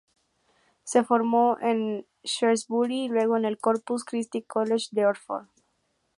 Se 0.83 1.03
formó 1.03 1.59
en 1.61 2.07
Shrewsbury, 2.23 3.05
y 3.05 3.07
luego 3.09 3.37
en 3.37 3.45
el 3.45 3.59
Corpus 3.59 4.03
Christi 4.03 4.41
College 4.41 4.87
de 4.93 5.05
Oxford. 5.05 5.45